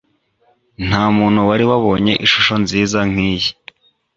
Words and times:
Ntamuntu 0.87 1.39
wari 1.49 1.63
wabonye 1.71 2.13
ishusho 2.25 2.55
nziza 2.63 2.99
nkiyi. 3.11 3.49